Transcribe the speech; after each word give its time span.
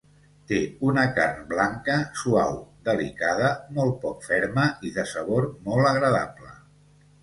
Té 0.51 0.57
una 0.87 1.03
carn 1.17 1.43
blanca, 1.51 1.99
suau, 2.23 2.57
delicada, 2.91 3.53
molt 3.79 4.03
poc 4.09 4.29
ferma 4.33 4.69
i 4.91 4.97
de 5.01 5.09
sabor 5.15 5.51
molt 5.71 5.97
agradable. 5.97 6.57